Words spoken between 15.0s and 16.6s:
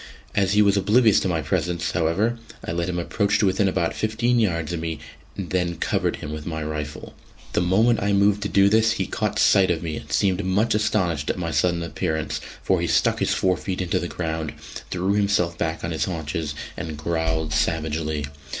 himself back on his haunches